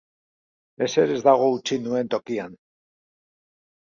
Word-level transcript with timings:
Ezer 0.85 1.11
ez 1.15 1.19
dago 1.27 1.49
utzi 1.57 1.77
nuen 1.83 2.09
tokian. 2.13 2.57